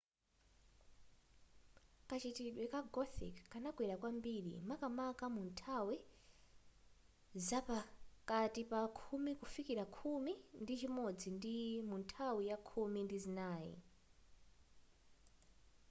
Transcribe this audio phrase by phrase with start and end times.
[2.09, 5.97] kachitidwe ka gothic kanakwera kwambiri makamaka munthawi
[7.47, 11.55] zapakati pa khumi kufikila khumi ndi chimodzi ndi
[11.89, 13.75] munthawi ya khumi ndi zinayi